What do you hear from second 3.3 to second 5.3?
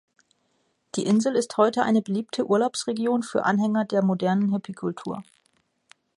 Anhänger der modernen Hippiekultur.